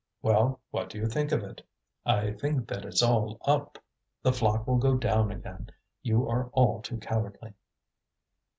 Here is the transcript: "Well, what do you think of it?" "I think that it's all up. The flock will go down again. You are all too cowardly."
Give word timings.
"Well, 0.23 0.59
what 0.71 0.89
do 0.89 0.97
you 0.97 1.05
think 1.07 1.31
of 1.31 1.43
it?" 1.43 1.61
"I 2.07 2.31
think 2.31 2.67
that 2.69 2.85
it's 2.85 3.03
all 3.03 3.37
up. 3.45 3.77
The 4.23 4.33
flock 4.33 4.65
will 4.65 4.79
go 4.79 4.95
down 4.97 5.29
again. 5.29 5.69
You 6.01 6.27
are 6.27 6.49
all 6.53 6.81
too 6.81 6.97
cowardly." 6.97 7.53